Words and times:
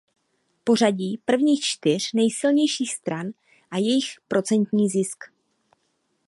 Pořadí 0.63 1.17
prvních 1.25 1.61
čtyř 1.63 2.13
nejsilnějších 2.13 2.93
stran 2.95 3.27
a 3.71 3.77
jejich 3.77 4.05
procentní 4.27 4.89
zisk. 4.89 5.23